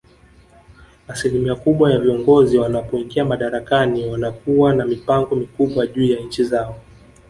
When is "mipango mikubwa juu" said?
4.85-6.03